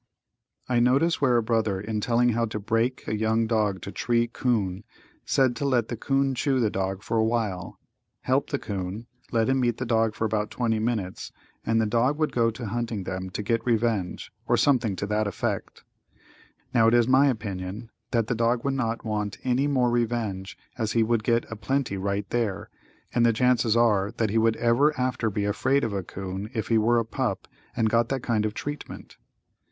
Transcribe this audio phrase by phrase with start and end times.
[0.67, 4.25] I notice where a brother, in telling how to break a young dog to tree
[4.27, 4.83] 'Coon
[5.25, 7.77] said, to let the 'coon chew the dog for a while,
[8.21, 11.31] help the 'coon, let him eat the dog for about 20 minutes
[11.63, 15.27] and the dog would go to hunting them to get revenge, or something to that
[15.27, 15.83] effect.
[16.73, 20.93] Now it is my opinion that the dog would not want any more revenge as
[20.93, 22.71] he would get a plenty right there,
[23.13, 26.69] and the chances are that he would ever after be afraid of a 'coon, if
[26.69, 27.47] he were a pup
[27.77, 29.17] and got that kind of treatment.